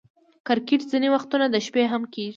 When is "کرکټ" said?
0.47-0.81